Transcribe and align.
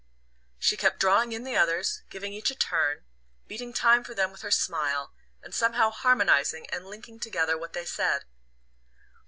She 0.57 0.77
kept 0.77 0.99
drawing 0.99 1.31
in 1.31 1.43
the 1.43 1.55
others, 1.55 2.01
giving 2.09 2.33
each 2.33 2.49
a 2.49 2.55
turn, 2.55 3.05
beating 3.45 3.71
time 3.71 4.03
for 4.03 4.15
them 4.15 4.31
with 4.31 4.41
her 4.41 4.49
smile, 4.49 5.13
and 5.43 5.53
somehow 5.53 5.91
harmonizing 5.91 6.65
and 6.71 6.87
linking 6.87 7.19
together 7.19 7.55
what 7.55 7.73
they 7.73 7.85
said. 7.85 8.25